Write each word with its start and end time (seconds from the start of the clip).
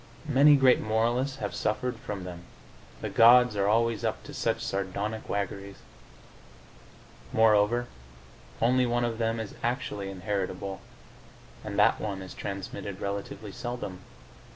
Many 0.27 0.55
great 0.55 0.79
moralists 0.79 1.37
have 1.37 1.53
suffered 1.53 1.97
from 1.99 2.23
them: 2.23 2.41
the 3.01 3.09
gods 3.11 3.55
are 3.55 3.67
always 3.67 4.03
up 4.03 4.23
to 4.23 4.33
such 4.33 4.59
sardonic 4.59 5.29
waggeries. 5.29 5.77
Moreover, 7.31 7.85
only 8.63 8.87
one 8.87 9.05
of 9.05 9.19
them 9.19 9.39
is 9.39 9.53
actually 9.61 10.09
inheritable, 10.09 10.81
and 11.63 11.77
that 11.77 12.01
one 12.01 12.23
is 12.23 12.33
transmitted 12.33 12.99
relatively 12.99 13.51
seldom. 13.51 13.99